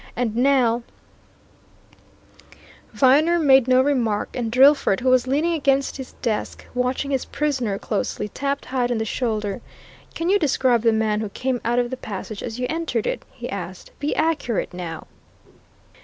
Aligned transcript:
And 0.15 0.35
now" 0.35 0.81
Viner 2.91 3.37
made 3.37 3.67
no 3.67 3.83
remark; 3.83 4.29
and 4.33 4.51
Drillford, 4.51 5.01
who 5.01 5.09
was 5.09 5.27
leaning 5.27 5.53
against 5.53 5.97
his 5.97 6.13
desk, 6.23 6.65
watching 6.73 7.11
his 7.11 7.25
prisoner 7.25 7.77
closely, 7.77 8.27
tapped 8.27 8.65
Hyde 8.65 8.89
on 8.91 8.97
the 8.97 9.05
shoulder. 9.05 9.61
"Can 10.15 10.27
you 10.27 10.39
describe 10.39 10.81
the 10.81 10.91
man 10.91 11.19
who 11.21 11.29
came 11.29 11.61
out 11.63 11.77
of 11.77 11.91
the 11.91 11.97
passage 11.97 12.41
as 12.41 12.59
you 12.59 12.65
entered 12.67 13.05
it?" 13.05 13.21
he 13.31 13.47
asked. 13.47 13.91
"Be 13.99 14.15
accurate, 14.15 14.73
now!" 14.73 15.05